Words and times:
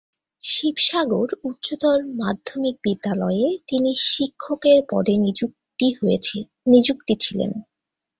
শিবসাগর 0.43 1.29
উচ্চতর 1.43 1.99
মাধ্যমিক 2.21 2.75
বিদ্যালয়ে 2.83 3.47
তিনি 3.67 3.91
শিক্ষকের 4.09 4.79
পদে 4.89 5.15
নিযুক্তি 6.67 7.15
ছিলেন। 7.23 7.51